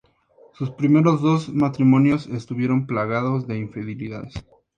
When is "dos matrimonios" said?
1.21-2.25